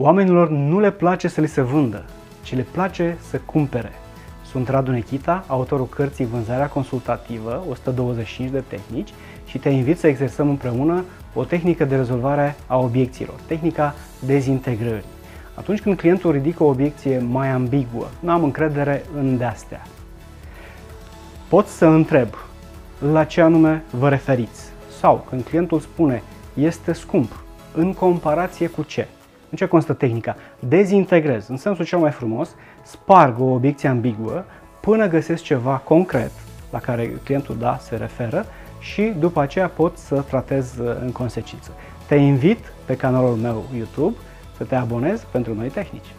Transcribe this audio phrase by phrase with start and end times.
[0.00, 2.04] Oamenilor nu le place să li se vândă,
[2.42, 3.92] ci le place să cumpere.
[4.44, 9.12] Sunt Radu Nechita, autorul cărții Vânzarea consultativă, 125 de tehnici
[9.46, 13.94] și te invit să exersăm împreună o tehnică de rezolvare a obiecțiilor, tehnica
[14.26, 15.04] dezintegrării.
[15.54, 19.82] Atunci când clientul ridică o obiecție mai ambiguă, nu am încredere în de-astea,
[21.48, 22.28] pot să întreb
[23.12, 24.68] la ce anume vă referiți.
[25.00, 26.22] Sau când clientul spune
[26.54, 27.44] este scump,
[27.74, 29.08] în comparație cu ce?
[29.50, 30.36] În ce constă tehnica?
[30.58, 34.44] Dezintegrez, în sensul cel mai frumos, sparg o obiecție ambiguă
[34.80, 36.30] până găsesc ceva concret
[36.70, 38.46] la care clientul da se referă
[38.78, 41.70] și după aceea pot să tratez uh, în consecință.
[42.06, 44.16] Te invit pe canalul meu YouTube
[44.56, 46.14] să te abonezi pentru noi tehnici.